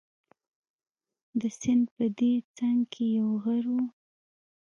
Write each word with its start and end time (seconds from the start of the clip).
د 1.39 1.41
سیند 1.59 1.85
په 1.95 2.05
دې 2.17 2.33
څنګ 2.57 2.79
کې 2.93 3.05
یو 3.19 3.29
غر 3.43 3.65
وو. 3.73 3.83